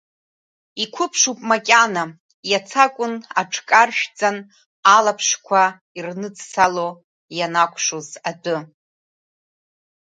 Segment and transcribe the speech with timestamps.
[0.83, 2.03] Иқәыԥшуп макьана,
[2.51, 4.37] иацакәын аҽкаршәӡан,
[4.95, 5.63] алаԥшқәа
[5.97, 6.87] ирныӡсало
[7.37, 8.57] ианакәшоз адәы.